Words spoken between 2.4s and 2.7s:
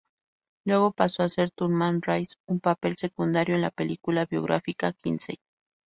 un